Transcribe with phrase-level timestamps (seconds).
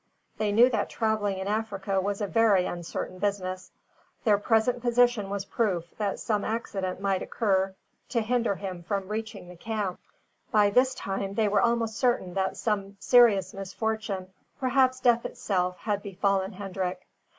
[0.39, 3.71] They knew that travelling in Africa was a very uncertain business.
[4.23, 7.75] Their present position was proof that some accident might occur
[8.09, 9.99] to hinder him from reaching the camp.
[10.51, 16.01] By this time they were almost certain that some serious misfortune, perhaps death itself, had
[16.01, 17.05] befallen Hendrik.